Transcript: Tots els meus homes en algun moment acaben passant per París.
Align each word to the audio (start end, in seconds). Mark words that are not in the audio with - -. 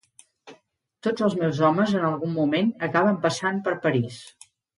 Tots 1.07 1.25
els 1.27 1.35
meus 1.41 1.59
homes 1.67 1.93
en 1.99 2.07
algun 2.07 2.33
moment 2.39 2.73
acaben 2.89 3.21
passant 3.27 3.61
per 3.69 3.77
París. 3.87 4.19